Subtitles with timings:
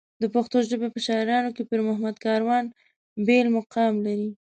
[0.21, 2.65] د پښتو ژبې په شاعرانو کې پېرمحمد کاروان
[3.27, 4.29] بېل مقام لري.